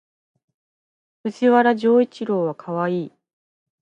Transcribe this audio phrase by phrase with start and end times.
[1.21, 3.11] 藤原丈一郎はかわいい